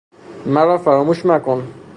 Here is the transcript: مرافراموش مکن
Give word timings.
مرافراموش 0.53 1.25
مکن 1.25 1.59